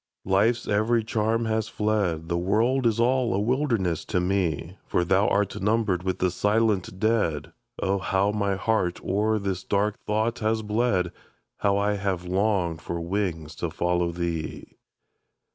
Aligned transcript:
Life's 0.25 0.67
every 0.67 1.03
charm 1.03 1.45
has 1.45 1.67
fled, 1.67 2.27
The 2.27 2.35
world 2.39 2.87
is 2.87 2.99
all 2.99 3.35
a 3.35 3.39
wilderness 3.39 4.03
to 4.05 4.19
me; 4.19 4.79
"For 4.87 5.03
thou 5.05 5.27
art 5.27 5.61
numbered 5.61 6.01
with 6.01 6.17
the 6.17 6.31
silent 6.31 6.99
dead." 6.99 7.53
Oh, 7.83 7.99
how 7.99 8.31
my 8.31 8.55
heart 8.55 8.99
o'er 9.05 9.37
this 9.37 9.63
dark 9.63 10.03
thought 10.07 10.39
has 10.39 10.63
bled! 10.63 11.11
How 11.57 11.77
I 11.77 11.97
have 11.97 12.25
longed 12.25 12.81
for 12.81 12.99
wings 12.99 13.53
to 13.57 13.69
follow 13.69 14.11
thee! 14.11 14.79